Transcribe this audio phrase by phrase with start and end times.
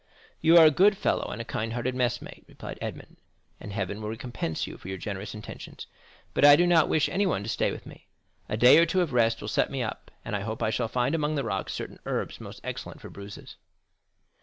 [0.41, 3.17] "You are a good fellow and a kind hearted messmate," replied Edmond,
[3.59, 5.85] "and heaven will recompense you for your generous intentions;
[6.33, 8.07] but I do not wish anyone to stay with me.
[8.49, 10.87] A day or two of rest will set me up, and I hope I shall
[10.87, 13.57] find among the rocks certain herbs most excellent for bruises."